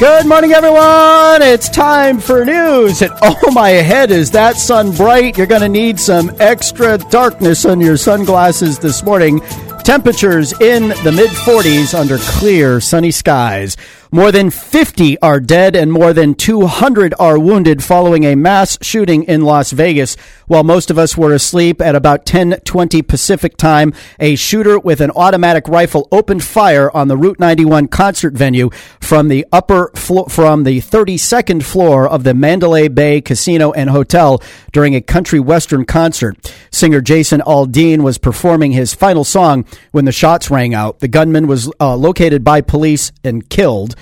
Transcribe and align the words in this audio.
Good 0.00 0.26
morning, 0.26 0.52
everyone. 0.52 1.42
It's 1.42 1.68
time 1.68 2.20
for 2.20 2.42
news. 2.42 3.02
And 3.02 3.12
oh, 3.22 3.50
my 3.52 3.68
head 3.68 4.10
is 4.10 4.30
that 4.30 4.56
sun 4.56 4.92
bright. 4.92 5.36
You're 5.36 5.46
going 5.46 5.60
to 5.60 5.68
need 5.68 6.00
some 6.00 6.34
extra 6.40 6.96
darkness 6.96 7.66
on 7.66 7.82
your 7.82 7.98
sunglasses 7.98 8.78
this 8.78 9.02
morning. 9.02 9.40
Temperatures 9.84 10.58
in 10.58 10.88
the 11.04 11.12
mid 11.14 11.28
40s 11.28 11.92
under 11.92 12.16
clear, 12.16 12.80
sunny 12.80 13.10
skies. 13.10 13.76
More 14.12 14.32
than 14.32 14.50
50 14.50 15.20
are 15.20 15.38
dead 15.38 15.76
and 15.76 15.92
more 15.92 16.12
than 16.12 16.34
200 16.34 17.14
are 17.20 17.38
wounded 17.38 17.84
following 17.84 18.24
a 18.24 18.34
mass 18.34 18.76
shooting 18.82 19.22
in 19.22 19.42
Las 19.42 19.70
Vegas. 19.70 20.16
While 20.48 20.64
most 20.64 20.90
of 20.90 20.98
us 20.98 21.16
were 21.16 21.32
asleep 21.32 21.80
at 21.80 21.94
about 21.94 22.26
10:20 22.26 23.02
Pacific 23.02 23.56
time, 23.56 23.92
a 24.18 24.34
shooter 24.34 24.80
with 24.80 25.00
an 25.00 25.12
automatic 25.14 25.68
rifle 25.68 26.08
opened 26.10 26.42
fire 26.42 26.90
on 26.92 27.06
the 27.06 27.16
Route 27.16 27.38
91 27.38 27.86
concert 27.86 28.34
venue 28.34 28.70
from 29.00 29.28
the 29.28 29.46
upper 29.52 29.92
from 29.94 30.64
the 30.64 30.80
32nd 30.80 31.62
floor 31.62 32.08
of 32.08 32.24
the 32.24 32.34
Mandalay 32.34 32.88
Bay 32.88 33.20
Casino 33.20 33.70
and 33.70 33.90
Hotel 33.90 34.42
during 34.72 34.96
a 34.96 35.00
country 35.00 35.38
western 35.38 35.84
concert. 35.84 36.52
Singer 36.72 37.00
Jason 37.00 37.42
Aldean 37.46 38.00
was 38.00 38.18
performing 38.18 38.72
his 38.72 38.92
final 38.92 39.22
song 39.22 39.64
when 39.92 40.04
the 40.04 40.10
shots 40.10 40.50
rang 40.50 40.74
out. 40.74 40.98
The 40.98 41.06
gunman 41.06 41.46
was 41.46 41.70
uh, 41.78 41.94
located 41.94 42.42
by 42.42 42.60
police 42.60 43.12
and 43.22 43.48
killed. 43.48 43.94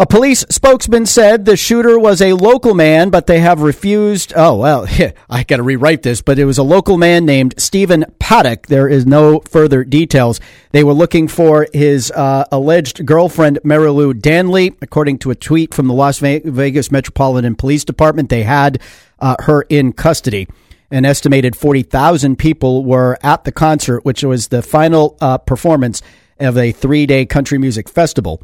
A 0.00 0.06
police 0.06 0.44
spokesman 0.48 1.06
said 1.06 1.44
the 1.44 1.56
shooter 1.56 1.98
was 1.98 2.22
a 2.22 2.34
local 2.34 2.72
man, 2.72 3.10
but 3.10 3.26
they 3.26 3.40
have 3.40 3.62
refused. 3.62 4.32
Oh, 4.36 4.54
well, 4.54 4.86
I 5.28 5.42
got 5.42 5.56
to 5.56 5.64
rewrite 5.64 6.04
this, 6.04 6.22
but 6.22 6.38
it 6.38 6.44
was 6.44 6.56
a 6.56 6.62
local 6.62 6.96
man 6.96 7.26
named 7.26 7.54
Stephen 7.58 8.04
Paddock. 8.20 8.68
There 8.68 8.86
is 8.86 9.06
no 9.06 9.40
further 9.40 9.82
details. 9.82 10.38
They 10.70 10.84
were 10.84 10.92
looking 10.92 11.26
for 11.26 11.66
his 11.72 12.12
uh, 12.12 12.44
alleged 12.52 13.06
girlfriend, 13.06 13.58
Marilou 13.64 14.16
Danley. 14.20 14.76
According 14.80 15.18
to 15.18 15.32
a 15.32 15.34
tweet 15.34 15.74
from 15.74 15.88
the 15.88 15.94
Las 15.94 16.20
Vegas 16.20 16.92
Metropolitan 16.92 17.56
Police 17.56 17.84
Department, 17.84 18.28
they 18.28 18.44
had 18.44 18.80
uh, 19.18 19.34
her 19.40 19.62
in 19.62 19.92
custody. 19.92 20.46
An 20.92 21.06
estimated 21.06 21.56
40,000 21.56 22.38
people 22.38 22.84
were 22.84 23.18
at 23.24 23.42
the 23.42 23.50
concert, 23.50 24.04
which 24.04 24.22
was 24.22 24.46
the 24.46 24.62
final 24.62 25.16
uh, 25.20 25.38
performance 25.38 26.02
of 26.38 26.56
a 26.56 26.70
three 26.70 27.04
day 27.04 27.26
country 27.26 27.58
music 27.58 27.88
festival. 27.88 28.40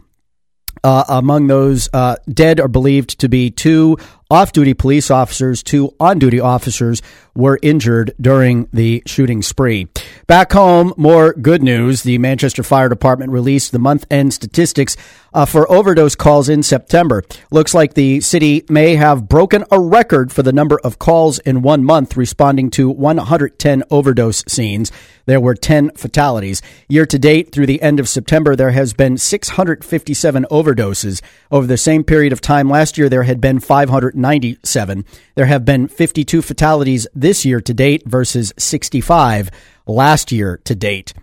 Uh, 0.83 1.05
among 1.09 1.47
those 1.47 1.89
uh, 1.93 2.17
dead 2.29 2.61
are 2.61 2.69
believed 2.69 3.19
to 3.21 3.29
be 3.29 3.51
two 3.51 3.97
off 4.31 4.53
duty 4.53 4.75
police 4.75 5.11
officers, 5.11 5.63
two 5.63 5.95
on 6.01 6.19
duty 6.19 6.41
officers 6.41 7.01
were 7.35 7.59
injured 7.63 8.15
during 8.21 8.69
the 8.73 9.03
shooting 9.07 9.43
spree. 9.43 9.87
Back 10.27 10.53
home, 10.53 10.95
more 10.97 11.35
good 11.35 11.63
news. 11.63 12.03
The 12.03 12.17
Manchester 12.17 12.63
Fire 12.63 12.89
Department 12.89 13.31
released 13.31 13.73
the 13.73 13.79
month 13.79 14.07
end 14.11 14.33
statistics 14.33 14.97
uh, 15.35 15.45
for 15.45 15.71
overdose 15.71 16.15
calls 16.15 16.49
in 16.49 16.63
September. 16.63 17.23
Looks 17.51 17.75
like 17.75 17.93
the 17.93 18.23
city 18.23 18.65
may 18.71 18.97
have 18.97 19.29
broken 19.29 19.65
a 19.71 19.79
record 19.79 20.33
for 20.33 20.43
the 20.43 20.53
number 20.53 20.81
of 20.83 20.99
calls 20.99 21.41
in 21.41 21.61
one 21.61 21.85
month 21.85 22.17
responding 22.17 22.71
to 22.71 22.89
110 22.89 23.83
overdose 23.91 24.43
scenes. 24.49 24.91
There 25.27 25.41
were 25.41 25.55
10 25.55 25.91
fatalities. 25.91 26.63
Year 26.89 27.05
to 27.05 27.19
date, 27.19 27.53
through 27.53 27.67
the 27.67 27.83
end 27.83 28.01
of 28.01 28.09
September, 28.09 28.57
there 28.57 28.71
has 28.71 28.95
been 28.95 29.19
657 29.19 30.47
overdoses. 30.51 31.21
Over 31.51 31.67
the 31.67 31.77
same 31.77 32.03
period 32.03 32.33
of 32.33 32.41
time 32.41 32.71
last 32.71 32.97
year, 32.97 33.11
there 33.11 33.25
had 33.25 33.43
been 33.43 33.61
597. 33.61 35.05
There 35.35 35.47
have 35.47 35.67
been 35.67 35.89
52 35.89 36.41
fatalities 36.41 37.07
this 37.15 37.45
year 37.45 37.61
to 37.61 37.75
date 37.75 38.05
versus 38.07 38.55
65 38.57 39.51
last 39.87 40.33
year 40.33 40.61
to 40.65 40.75
date. 40.75 41.15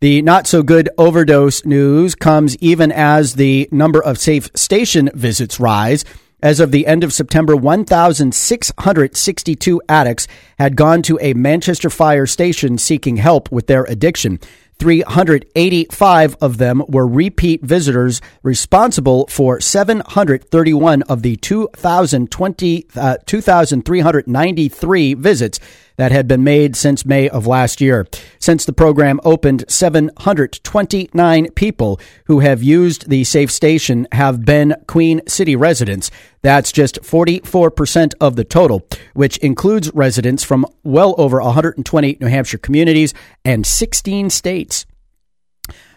The 0.00 0.22
not 0.22 0.46
so 0.46 0.62
good 0.62 0.88
overdose 0.98 1.64
news 1.64 2.14
comes 2.14 2.56
even 2.58 2.92
as 2.92 3.36
the 3.36 3.66
number 3.72 4.02
of 4.02 4.18
safe 4.18 4.50
station 4.54 5.08
visits 5.14 5.58
rise. 5.58 6.04
As 6.42 6.60
of 6.60 6.72
the 6.72 6.86
end 6.86 7.04
of 7.04 7.14
September, 7.14 7.56
1,662 7.56 9.82
addicts 9.88 10.28
had 10.58 10.76
gone 10.76 11.00
to 11.02 11.18
a 11.22 11.32
Manchester 11.32 11.88
fire 11.88 12.26
station 12.26 12.76
seeking 12.76 13.16
help 13.16 13.50
with 13.50 13.66
their 13.66 13.84
addiction. 13.84 14.38
385 14.78 16.36
of 16.40 16.58
them 16.58 16.82
were 16.86 17.06
repeat 17.06 17.62
visitors 17.62 18.20
responsible 18.42 19.26
for 19.28 19.60
731 19.60 21.02
of 21.02 21.22
the 21.22 21.36
2,020, 21.36 22.86
uh, 22.96 23.16
2,393 23.24 25.14
visits 25.14 25.60
that 25.96 26.12
had 26.12 26.26
been 26.26 26.44
made 26.44 26.76
since 26.76 27.06
May 27.06 27.28
of 27.28 27.46
last 27.46 27.80
year. 27.80 28.06
Since 28.38 28.64
the 28.64 28.72
program 28.72 29.20
opened, 29.24 29.64
729 29.68 31.50
people 31.52 32.00
who 32.26 32.40
have 32.40 32.62
used 32.62 33.08
the 33.08 33.24
safe 33.24 33.50
station 33.50 34.06
have 34.12 34.44
been 34.44 34.74
Queen 34.86 35.20
City 35.26 35.56
residents. 35.56 36.10
That's 36.42 36.72
just 36.72 37.02
44% 37.02 38.14
of 38.20 38.36
the 38.36 38.44
total, 38.44 38.86
which 39.14 39.36
includes 39.38 39.90
residents 39.94 40.44
from 40.44 40.66
well 40.82 41.14
over 41.18 41.40
120 41.40 42.18
New 42.20 42.26
Hampshire 42.26 42.58
communities 42.58 43.14
and 43.44 43.66
16 43.66 44.30
states. 44.30 44.86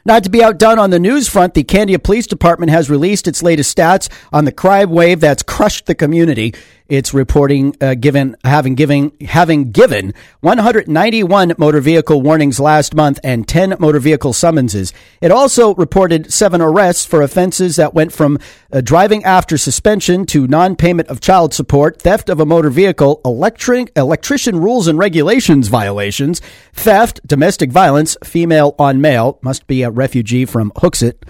Not 0.07 0.23
to 0.23 0.29
be 0.29 0.41
outdone 0.41 0.79
on 0.79 0.89
the 0.89 0.99
news 0.99 1.27
front, 1.27 1.53
the 1.53 1.65
Candia 1.65 1.99
Police 1.99 2.27
Department 2.27 2.71
has 2.71 2.89
released 2.89 3.27
its 3.27 3.43
latest 3.43 3.75
stats 3.75 4.07
on 4.31 4.45
the 4.45 4.53
crime 4.53 4.89
wave 4.89 5.19
that's 5.19 5.43
crushed 5.43 5.85
the 5.85 5.95
community. 5.95 6.53
It's 6.89 7.13
reporting 7.13 7.75
uh, 7.81 7.95
given 7.95 8.35
having 8.43 8.75
given 8.75 9.11
having 9.21 9.71
given 9.71 10.13
191 10.39 11.55
motor 11.57 11.81
vehicle 11.81 12.21
warnings 12.21 12.59
last 12.59 12.95
month 12.95 13.19
and 13.23 13.47
10 13.47 13.75
motor 13.79 13.99
vehicle 13.99 14.33
summonses. 14.33 14.93
It 15.21 15.31
also 15.31 15.75
reported 15.75 16.31
seven 16.31 16.61
arrests 16.61 17.05
for 17.05 17.21
offenses 17.21 17.75
that 17.75 17.93
went 17.93 18.13
from 18.13 18.39
uh, 18.71 18.81
driving 18.81 19.23
after 19.25 19.57
suspension 19.57 20.25
to 20.27 20.47
non-payment 20.47 21.09
of 21.09 21.19
child 21.19 21.53
support, 21.53 22.01
theft 22.01 22.29
of 22.29 22.39
a 22.39 22.45
motor 22.45 22.69
vehicle, 22.69 23.19
electric 23.25 23.91
electrician 23.95 24.59
rules 24.59 24.87
and 24.87 24.97
regulations 24.97 25.67
violations, 25.67 26.41
theft, 26.73 27.19
domestic 27.25 27.71
violence, 27.71 28.15
female 28.23 28.75
on 28.79 29.01
male 29.01 29.39
must 29.41 29.67
be 29.67 29.83
a 29.83 29.89
refugee 29.89 30.45
from 30.45 30.71
Hooksett, 30.77 31.23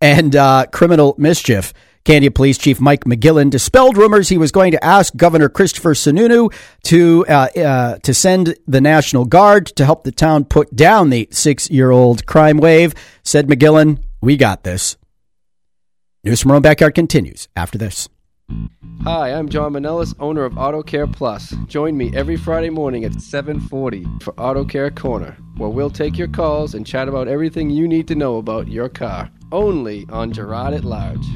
and 0.00 0.36
uh, 0.36 0.66
criminal 0.72 1.14
mischief. 1.18 1.72
Candia 2.04 2.32
Police 2.32 2.58
Chief 2.58 2.80
Mike 2.80 3.04
McGillen 3.04 3.48
dispelled 3.48 3.96
rumors 3.96 4.28
he 4.28 4.38
was 4.38 4.50
going 4.50 4.72
to 4.72 4.84
ask 4.84 5.14
Governor 5.14 5.48
Christopher 5.48 5.94
Sununu 5.94 6.52
to 6.84 7.24
uh, 7.28 7.48
uh, 7.56 7.98
to 7.98 8.12
send 8.12 8.56
the 8.66 8.80
National 8.80 9.24
Guard 9.24 9.66
to 9.66 9.84
help 9.84 10.02
the 10.02 10.10
town 10.10 10.44
put 10.44 10.74
down 10.74 11.10
the 11.10 11.28
six 11.30 11.70
year 11.70 11.90
old 11.90 12.26
crime 12.26 12.56
wave. 12.56 12.94
Said 13.22 13.46
McGillen, 13.46 14.02
"We 14.20 14.36
got 14.36 14.64
this." 14.64 14.96
News 16.24 16.42
from 16.42 16.52
Rome 16.52 16.62
Backyard 16.62 16.94
continues 16.94 17.48
after 17.54 17.78
this. 17.78 18.08
Hi, 19.04 19.32
I'm 19.32 19.48
John 19.48 19.72
Manellis, 19.72 20.14
owner 20.20 20.44
of 20.44 20.58
Auto 20.58 20.82
Care 20.82 21.06
Plus. 21.06 21.54
Join 21.66 21.96
me 21.96 22.12
every 22.14 22.36
Friday 22.36 22.70
morning 22.70 23.04
at 23.04 23.20
7:40 23.20 24.22
for 24.22 24.34
Auto 24.40 24.64
Care 24.64 24.90
Corner, 24.90 25.36
where 25.56 25.70
we'll 25.70 25.90
take 25.90 26.18
your 26.18 26.28
calls 26.28 26.74
and 26.74 26.84
chat 26.84 27.08
about 27.08 27.28
everything 27.28 27.70
you 27.70 27.86
need 27.86 28.08
to 28.08 28.16
know 28.16 28.36
about 28.36 28.68
your 28.68 28.88
car. 28.88 29.30
Only 29.52 30.06
on 30.10 30.32
Girard 30.32 30.74
at 30.74 30.84
Large. 30.84 31.26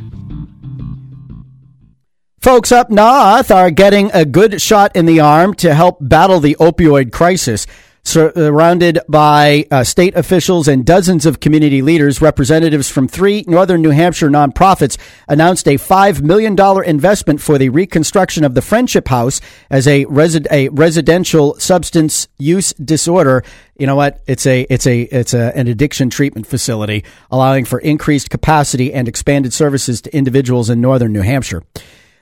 Folks 2.47 2.71
up 2.71 2.91
north 2.91 3.51
are 3.51 3.73
getting 3.73 4.09
a 4.15 4.25
good 4.25 4.63
shot 4.63 4.95
in 4.95 5.05
the 5.05 5.19
arm 5.19 5.53
to 5.55 5.75
help 5.75 5.99
battle 6.01 6.39
the 6.39 6.55
opioid 6.61 7.11
crisis. 7.11 7.67
Surrounded 8.05 9.01
by 9.09 9.67
uh, 9.69 9.83
state 9.83 10.15
officials 10.15 10.69
and 10.69 10.87
dozens 10.87 11.27
of 11.27 11.41
community 11.41 11.83
leaders, 11.83 12.23
representatives 12.23 12.89
from 12.89 13.09
three 13.09 13.43
northern 13.49 13.83
New 13.83 13.91
Hampshire 13.91 14.31
nonprofits 14.31 14.97
announced 15.27 15.67
a 15.67 15.75
$5 15.75 16.23
million 16.23 16.57
investment 16.85 17.41
for 17.41 17.59
the 17.59 17.69
reconstruction 17.69 18.45
of 18.45 18.55
the 18.55 18.63
Friendship 18.63 19.09
House 19.09 19.41
as 19.69 19.89
a, 19.89 20.05
resi- 20.05 20.47
a 20.53 20.69
residential 20.69 21.59
substance 21.59 22.29
use 22.39 22.73
disorder. 22.75 23.43
You 23.77 23.89
know 23.89 23.97
what? 23.97 24.23
It's 24.29 24.47
a 24.47 24.63
it's 24.71 24.87
a 24.87 25.03
it's 25.03 25.35
a, 25.35 25.55
an 25.57 25.67
addiction 25.67 26.11
treatment 26.11 26.47
facility, 26.47 27.05
allowing 27.29 27.65
for 27.65 27.81
increased 27.81 28.31
capacity 28.31 28.95
and 28.95 29.09
expanded 29.09 29.53
services 29.53 30.01
to 30.03 30.17
individuals 30.17 30.71
in 30.71 30.81
northern 30.81 31.13
New 31.13 31.23
Hampshire 31.23 31.65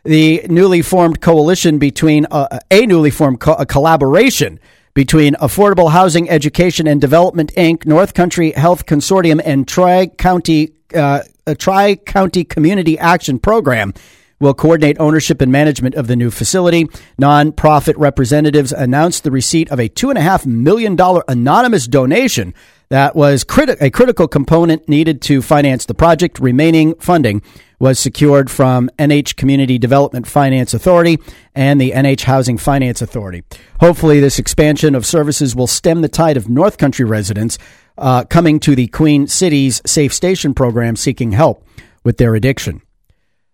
the 0.05 0.43
newly 0.49 0.83
formed 0.83 1.21
coalition 1.21 1.79
between 1.79 2.27
uh, 2.31 2.59
a 2.71 2.87
newly 2.87 3.11
formed 3.11 3.41
co- 3.41 3.55
a 3.55 3.67
collaboration 3.67 4.61
between 4.93 5.35
Affordable 5.35 5.91
Housing 5.91 6.31
Education 6.31 6.87
and 6.87 7.01
Development 7.01 7.53
Inc., 7.57 7.85
North 7.85 8.15
Country 8.15 8.53
Health 8.53 8.87
Consortium, 8.87 9.41
and 9.45 9.67
Tri 9.67 10.07
County 10.07 10.73
uh, 10.95 11.23
Tri 11.59 11.97
County 11.97 12.45
Community 12.45 12.99
Action 12.99 13.39
Program 13.39 13.93
will 14.41 14.55
coordinate 14.55 14.99
ownership 15.01 15.41
and 15.41 15.51
management 15.51 15.95
of 15.95 16.07
the 16.07 16.17
new 16.17 16.31
facility. 16.31 16.87
Nonprofit 17.21 17.95
representatives 17.97 18.73
announced 18.73 19.25
the 19.25 19.31
receipt 19.31 19.71
of 19.71 19.79
a 19.79 19.89
$2.5 19.89 20.47
million 20.47 20.99
anonymous 21.29 21.87
donation 21.87 22.53
that 22.89 23.17
was 23.17 23.45
criti- 23.45 23.81
a 23.81 23.91
critical 23.91 24.29
component 24.29 24.89
needed 24.89 25.23
to 25.23 25.43
finance 25.43 25.87
the 25.87 25.95
project. 25.95 26.39
Remaining 26.39 26.95
funding 26.97 27.43
was 27.79 27.99
secured 27.99 28.51
from 28.51 28.89
NH 28.99 29.37
Community 29.37 29.79
Development 29.79 30.27
Finance 30.27 30.75
Authority 30.75 31.19
and 31.55 31.81
the 31.81 31.91
NH 31.91 32.23
Housing 32.23 32.57
Finance 32.57 33.03
Authority. 33.03 33.43
Hopefully, 33.81 34.21
this 34.21 34.39
expansion 34.39 34.95
of 34.95 35.05
services 35.05 35.55
will 35.57 35.67
stem 35.67 36.01
the 36.01 36.09
tide 36.09 36.37
of 36.37 36.49
North 36.49 36.79
Country 36.79 37.05
residents 37.05 37.59
uh, 37.99 38.25
coming 38.25 38.61
to 38.61 38.75
the 38.75 38.87
Queen 38.89 39.27
City's 39.27 39.83
Safe 39.87 40.13
Station 40.13 40.55
program 40.55 40.97
seeking 40.97 41.33
help 41.33 41.67
with 42.05 42.19
their 42.19 42.35
addiction. 42.35 42.81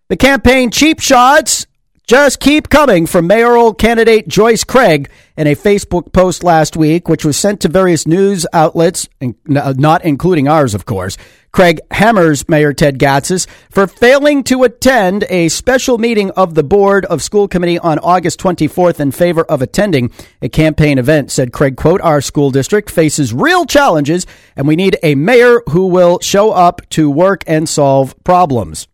The 0.09 0.17
campaign 0.17 0.71
cheap 0.71 1.01
shots 1.01 1.67
just 2.11 2.41
keep 2.41 2.69
coming 2.69 3.07
from 3.07 3.29
mayoral 3.29 3.73
candidate 3.73 4.27
Joyce 4.27 4.65
Craig 4.65 5.09
in 5.37 5.47
a 5.47 5.55
Facebook 5.55 6.13
post 6.13 6.43
last 6.43 6.77
week, 6.77 7.09
which 7.09 7.25
was 7.25 7.37
sent 7.37 7.61
to 7.61 7.69
various 7.69 8.05
news 8.05 8.45
outlets, 8.53 9.09
uh, 9.23 9.75
not 9.77 10.05
including 10.05 10.49
ours, 10.49 10.75
of 10.75 10.87
course. 10.87 11.17
Craig 11.53 11.79
hammers 11.93 12.49
Mayor 12.49 12.73
Ted 12.73 12.99
Gatsas 12.99 13.47
for 13.71 13.87
failing 13.87 14.43
to 14.43 14.65
attend 14.65 15.25
a 15.29 15.51
special 15.51 15.99
meeting 15.99 16.33
of 16.33 16.57
the 16.57 16.65
Board 16.65 17.05
of 17.05 17.23
School 17.23 17.47
Committee 17.47 17.79
on 17.79 18.01
August 18.01 18.41
24th 18.41 18.99
in 18.99 19.13
favor 19.13 19.45
of 19.45 19.63
attending 19.63 20.11
a 20.43 20.49
campaign 20.49 20.99
event. 20.99 21.31
Said 21.31 21.53
Craig, 21.53 21.77
quote, 21.77 22.01
our 22.01 22.21
school 22.21 22.51
district 22.51 22.91
faces 22.91 23.33
real 23.33 23.67
challenges 23.67 24.27
and 24.57 24.67
we 24.67 24.75
need 24.75 24.99
a 25.05 25.15
mayor 25.15 25.63
who 25.69 25.87
will 25.87 26.19
show 26.19 26.51
up 26.51 26.81
to 26.89 27.09
work 27.09 27.45
and 27.47 27.69
solve 27.69 28.17
problems. 28.25 28.89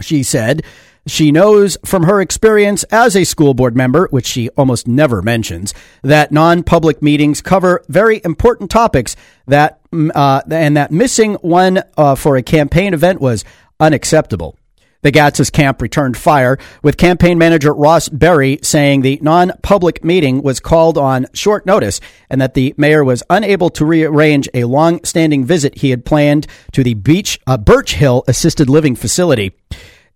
She 0.00 0.22
said, 0.22 0.62
she 1.06 1.30
knows 1.30 1.78
from 1.84 2.02
her 2.02 2.20
experience 2.20 2.82
as 2.84 3.16
a 3.16 3.24
school 3.24 3.54
board 3.54 3.76
member, 3.76 4.08
which 4.10 4.26
she 4.26 4.48
almost 4.50 4.88
never 4.88 5.22
mentions, 5.22 5.72
that 6.02 6.32
non 6.32 6.62
public 6.62 7.00
meetings 7.00 7.40
cover 7.40 7.84
very 7.88 8.20
important 8.24 8.70
topics 8.70 9.16
that, 9.46 9.80
mm, 9.90 10.10
uh, 10.14 10.42
and 10.50 10.76
that 10.76 10.90
missing 10.90 11.34
one 11.34 11.82
uh, 11.96 12.14
for 12.14 12.36
a 12.36 12.42
campaign 12.42 12.92
event 12.92 13.20
was 13.20 13.44
unacceptable. 13.78 14.58
The 15.02 15.12
Gatsas 15.12 15.52
camp 15.52 15.80
returned 15.80 16.16
fire, 16.16 16.58
with 16.82 16.96
campaign 16.96 17.38
manager 17.38 17.72
Ross 17.72 18.08
Berry 18.08 18.58
saying 18.62 19.02
the 19.02 19.20
non 19.22 19.52
public 19.62 20.02
meeting 20.02 20.42
was 20.42 20.58
called 20.58 20.98
on 20.98 21.26
short 21.32 21.64
notice 21.64 22.00
and 22.28 22.40
that 22.40 22.54
the 22.54 22.74
mayor 22.76 23.04
was 23.04 23.22
unable 23.30 23.70
to 23.70 23.84
rearrange 23.84 24.48
a 24.52 24.64
long 24.64 25.04
standing 25.04 25.44
visit 25.44 25.78
he 25.78 25.90
had 25.90 26.04
planned 26.04 26.48
to 26.72 26.82
the 26.82 26.94
Beach 26.94 27.38
uh, 27.46 27.56
Birch 27.56 27.94
Hill 27.94 28.24
assisted 28.26 28.68
living 28.68 28.96
facility 28.96 29.52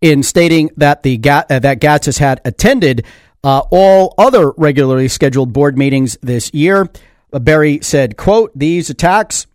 in 0.00 0.22
stating 0.22 0.70
that 0.76 1.02
the 1.02 1.20
uh, 1.28 1.58
that 1.58 1.80
Gatsas 1.80 2.18
had 2.18 2.40
attended 2.44 3.04
uh, 3.44 3.62
all 3.70 4.14
other 4.18 4.52
regularly 4.56 5.08
scheduled 5.08 5.52
board 5.52 5.76
meetings 5.76 6.16
this 6.22 6.52
year. 6.54 6.88
Uh, 7.32 7.38
Berry 7.38 7.80
said, 7.82 8.16
"quote 8.16 8.52
These 8.56 8.90
attacks." 8.90 9.46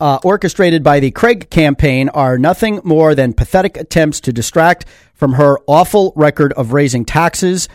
Uh, 0.00 0.18
orchestrated 0.24 0.82
by 0.82 0.98
the 0.98 1.12
Craig 1.12 1.48
campaign 1.50 2.08
are 2.10 2.36
nothing 2.36 2.80
more 2.82 3.14
than 3.14 3.32
pathetic 3.32 3.76
attempts 3.76 4.20
to 4.20 4.32
distract 4.32 4.84
from 5.14 5.34
her 5.34 5.58
awful 5.68 6.12
record 6.16 6.52
of 6.54 6.72
raising 6.72 7.04
taxes 7.04 7.68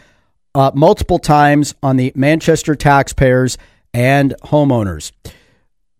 uh, 0.54 0.70
multiple 0.76 1.18
times 1.18 1.74
on 1.82 1.96
the 1.96 2.12
Manchester 2.16 2.76
taxpayers 2.76 3.58
and 3.94 4.36
homeowners. 4.44 5.12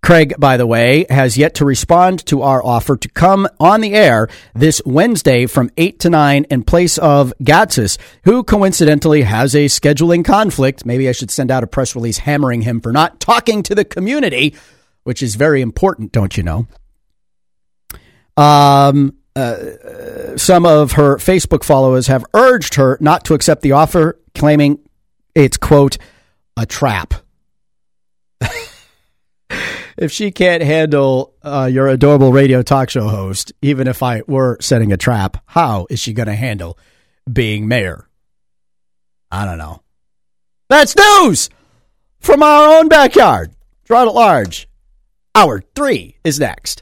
Craig, 0.02 0.34
by 0.40 0.58
the 0.58 0.66
way, 0.66 1.06
has 1.10 1.38
yet 1.38 1.56
to 1.56 1.66
respond 1.66 2.26
to 2.28 2.42
our 2.42 2.66
offer 2.66 2.96
to 2.98 3.10
come 3.10 3.48
on 3.60 3.82
the 3.82 3.94
air 3.94 4.28
this 4.56 4.82
Wednesday 4.86 5.46
from 5.46 5.70
8 5.78 6.00
to 6.00 6.10
9 6.10 6.46
in 6.46 6.64
place 6.64 6.98
of 6.98 7.34
Gatsas, 7.44 7.98
who 8.24 8.44
coincidentally 8.44 9.24
has 9.24 9.54
a 9.56 9.66
scheduling 9.66 10.24
conflict. 10.24 10.86
Maybe 10.86 11.10
I 11.10 11.12
should 11.12 11.30
send 11.30 11.52
out 11.52 11.64
a 11.64 11.68
press 11.68 11.96
release 11.96 12.20
hammering 12.20 12.62
him 12.62 12.80
for 12.80 12.92
not 12.92 13.20
talking 13.20 13.62
to 13.64 13.76
the 13.76 13.86
community, 13.86 14.56
which 15.04 15.22
is 15.22 15.36
very 15.36 15.62
important, 15.62 16.12
don't 16.12 16.36
you 16.38 16.44
know? 16.44 16.68
Um, 18.38 19.18
uh, 19.36 20.38
some 20.38 20.66
of 20.66 20.94
her 20.94 21.18
Facebook 21.18 21.64
followers 21.64 22.08
have 22.08 22.26
urged 22.34 22.76
her 22.76 22.98
not 23.02 23.26
to 23.26 23.34
accept 23.34 23.62
the 23.62 23.74
offer, 23.74 24.18
claiming 24.34 24.80
it's, 25.36 25.58
quote, 25.58 25.98
a 26.56 26.66
trap 26.66 27.14
if 30.00 30.12
she 30.14 30.32
can't 30.32 30.64
handle 30.64 31.34
uh, 31.44 31.70
your 31.72 31.88
adorable 31.88 32.32
radio 32.32 32.62
talk 32.62 32.90
show 32.90 33.08
host, 33.08 33.52
even 33.62 33.88
if 33.88 34.02
I 34.02 34.24
were 34.28 34.58
setting 34.62 34.94
a 34.94 34.98
trap, 34.98 35.44
how 35.46 35.88
is 35.90 36.00
she 36.00 36.14
going 36.14 36.28
to 36.28 36.36
handle 36.36 36.80
being 37.32 37.68
mayor? 37.68 38.08
I 39.30 39.46
don't 39.46 39.58
know. 39.58 39.84
That's 40.70 40.96
news 40.96 41.50
from 42.20 42.42
our 42.42 42.80
own 42.80 42.88
backyard. 42.88 43.52
Girard 43.86 44.08
at 44.08 44.14
large. 44.14 44.70
Hour 45.36 45.64
three 45.76 46.18
is 46.24 46.40
next. 46.40 46.78